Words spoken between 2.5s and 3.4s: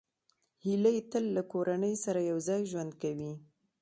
ژوند کوي